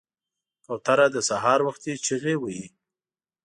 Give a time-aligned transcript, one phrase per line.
[0.65, 2.65] کوتره د سهار وختي چغې وهي.